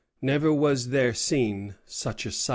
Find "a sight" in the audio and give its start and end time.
2.25-2.49